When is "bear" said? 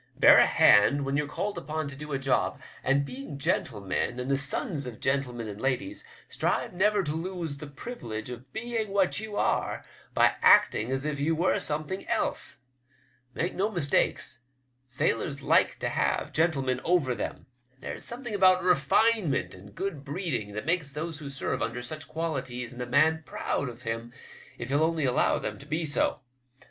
0.17-0.39